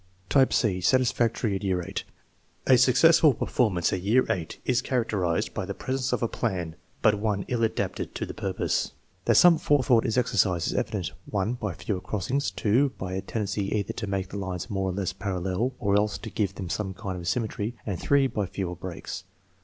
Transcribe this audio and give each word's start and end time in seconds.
Type 0.29 0.51
c 0.51 0.81
(satisfactory 0.81 1.53
at 1.55 1.63
year 1.63 1.77
VJLL1). 1.83 2.03
A 2.73 2.75
successful 2.79 3.35
performance 3.35 3.93
at 3.93 4.01
year 4.01 4.23
VULl 4.23 4.47
is 4.65 4.81
characterized 4.81 5.53
by 5.53 5.63
the 5.63 5.75
presence 5.75 6.11
of 6.11 6.23
a 6.23 6.27
plan, 6.27 6.75
but 7.03 7.19
one 7.19 7.45
ill 7.49 7.61
adapted 7.63 8.15
to 8.15 8.25
the 8.25 8.33
purpose. 8.33 8.93
That 9.25 9.35
some 9.35 9.59
forethought 9.59 10.07
is 10.07 10.17
exercised 10.17 10.65
is 10.69 10.73
evidenced, 10.73 11.13
(1) 11.29 11.53
by 11.53 11.73
fewer 11.75 12.01
crossings, 12.01 12.49
(2) 12.49 12.93
by 12.97 13.13
a 13.13 13.21
tendency 13.21 13.71
either 13.75 13.93
to 13.93 14.07
make 14.07 14.29
the 14.29 14.37
lines 14.39 14.71
more 14.71 14.89
or 14.89 14.93
less 14.93 15.13
parallel 15.13 15.75
or 15.79 15.95
else 15.95 16.17
to 16.17 16.31
give 16.31 16.55
them 16.55 16.67
some 16.67 16.95
kind 16.95 17.15
of 17.19 17.27
symmetry, 17.27 17.75
and 17.85 17.99
(3) 17.99 18.25
by 18.25 18.47
fewer 18.47 18.73
breaks. 18.75 19.23